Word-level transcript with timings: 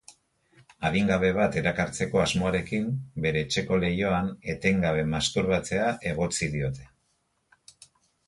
Adingabe 0.87 1.27
bat 1.39 1.57
erakartzeko 1.61 2.21
asmoarekin 2.21 2.87
bere 3.25 3.43
etxeko 3.47 3.79
leihoan 3.83 4.31
etengabe 4.55 5.03
masturbatzea 5.13 5.91
egotzi 6.13 6.49
diote. 6.55 6.89